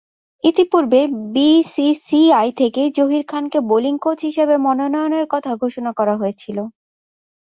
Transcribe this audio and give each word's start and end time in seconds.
এরপূর্বে 0.43 0.99
বিসিসিআই 1.33 2.49
থেকে 2.59 2.81
জহির 2.97 3.23
খানকে 3.27 3.59
বোলিং 3.69 3.95
কোচ 3.97 4.19
হিসেবে 4.21 4.55
মনোনয়নের 4.65 5.25
কথা 5.33 5.51
ঘোষণা 5.61 5.91
করা 5.99 6.13
হয়েছিল। 6.17 6.57